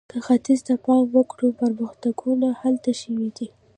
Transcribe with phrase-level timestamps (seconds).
[0.11, 3.47] که ختیځ ته پام وکړو، پرمختګونه هلته شوي دي.